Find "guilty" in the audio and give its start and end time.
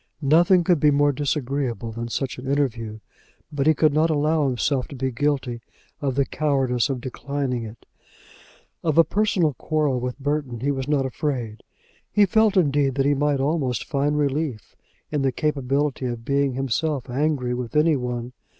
5.11-5.61